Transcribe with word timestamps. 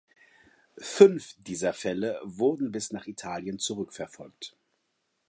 Fünf 0.79 1.35
dieser 1.43 1.73
Fälle 1.73 2.19
wurden 2.23 2.71
bis 2.71 2.91
nach 2.91 3.05
Italien 3.05 3.59
zurückverfolgt. 3.59 4.57